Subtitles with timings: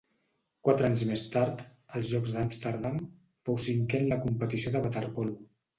[0.67, 1.61] Quatre anys més tard,
[1.99, 2.99] als Jocs d'Amsterdam,
[3.51, 5.41] fou cinquè en la competició de waterpolo.